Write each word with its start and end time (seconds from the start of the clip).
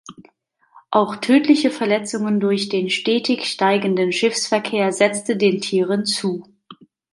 Auch 0.89 1.17
tödliche 1.17 1.69
Verletzungen 1.69 2.39
durch 2.39 2.69
den 2.69 2.89
stetig 2.89 3.45
steigenden 3.45 4.11
Schiffsverkehr 4.11 4.91
setzte 4.91 5.37
den 5.37 5.61
Tieren 5.61 6.05
zu. 6.07 6.43